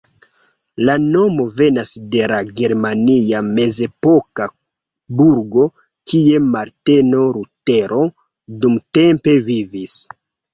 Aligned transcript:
La 0.87 0.93
nomo 1.01 1.43
venas 1.57 1.89
de 2.15 2.23
la 2.31 2.39
germania 2.61 3.41
mezepoka 3.49 4.47
burgo, 5.21 5.67
kie 6.13 6.41
Marteno 6.55 7.21
Lutero 7.37 8.03
dumtempe 8.65 9.37
vivis. 9.53 10.01